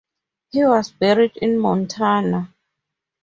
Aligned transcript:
He 0.49 0.63
was 0.63 0.89
buried 0.89 1.37
in 1.37 1.59
Montana. 1.59 2.51